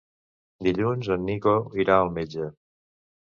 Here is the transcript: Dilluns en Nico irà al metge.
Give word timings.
Dilluns 0.67 1.09
en 1.17 1.23
Nico 1.27 1.53
irà 1.85 1.99
al 1.99 2.11
metge. 2.17 2.49